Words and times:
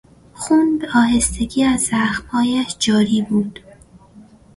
خون 0.33 0.77
به 0.79 0.87
آهستگی 0.95 1.63
از 1.63 1.81
زخمهایش 1.81 2.75
جاری 2.79 3.21
بود. 3.21 3.59